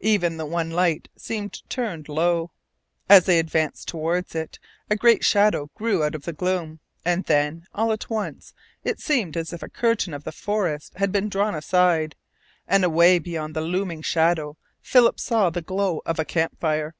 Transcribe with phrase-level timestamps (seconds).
[0.00, 2.50] Even the one light seemed turned low.
[3.08, 4.58] As they advanced toward it
[4.90, 9.36] a great shadow grew out of the gloom; and then, all at once, it seemed
[9.36, 12.16] as if a curtain of the forest had been drawn aside,
[12.66, 16.96] and away beyond the looming shadow Philip saw the glow of a camp fire.